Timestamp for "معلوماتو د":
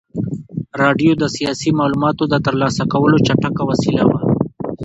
1.79-2.35